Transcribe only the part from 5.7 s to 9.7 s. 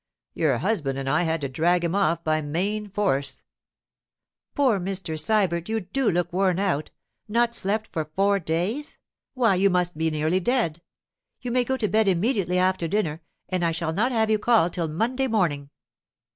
do look worn out. Not slept for four days? Why, you